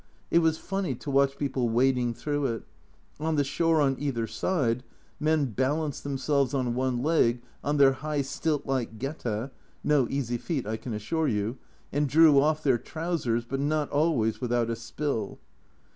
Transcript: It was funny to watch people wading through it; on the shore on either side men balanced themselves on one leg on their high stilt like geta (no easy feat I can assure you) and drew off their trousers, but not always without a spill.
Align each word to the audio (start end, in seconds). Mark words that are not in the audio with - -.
It 0.31 0.39
was 0.39 0.57
funny 0.57 0.95
to 0.95 1.11
watch 1.11 1.37
people 1.37 1.69
wading 1.69 2.15
through 2.15 2.47
it; 2.47 2.63
on 3.19 3.35
the 3.35 3.43
shore 3.43 3.79
on 3.79 3.97
either 3.99 4.25
side 4.25 4.83
men 5.19 5.51
balanced 5.51 6.03
themselves 6.03 6.55
on 6.55 6.73
one 6.73 7.03
leg 7.03 7.43
on 7.63 7.77
their 7.77 7.91
high 7.91 8.23
stilt 8.23 8.65
like 8.65 8.97
geta 8.97 9.51
(no 9.83 10.07
easy 10.09 10.39
feat 10.39 10.65
I 10.65 10.77
can 10.77 10.93
assure 10.93 11.27
you) 11.27 11.59
and 11.93 12.09
drew 12.09 12.39
off 12.39 12.63
their 12.63 12.79
trousers, 12.79 13.45
but 13.45 13.59
not 13.59 13.91
always 13.91 14.41
without 14.41 14.71
a 14.71 14.75
spill. 14.75 15.37